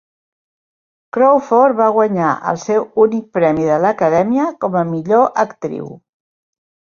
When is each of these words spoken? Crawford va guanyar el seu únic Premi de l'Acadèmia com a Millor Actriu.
Crawford 1.17 1.77
va 1.81 1.89
guanyar 1.97 2.29
el 2.51 2.57
seu 2.61 2.87
únic 3.03 3.27
Premi 3.39 3.67
de 3.73 3.77
l'Acadèmia 3.85 4.49
com 4.67 4.79
a 4.81 4.85
Millor 4.95 5.29
Actriu. 5.47 5.93